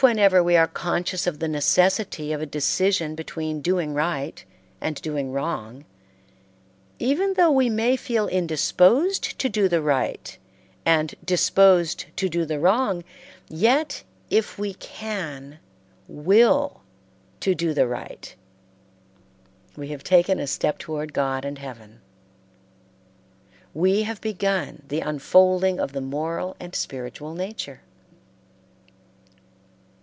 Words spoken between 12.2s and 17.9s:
do the wrong, yet if we can will to do the